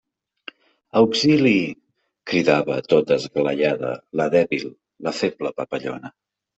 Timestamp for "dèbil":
4.41-4.69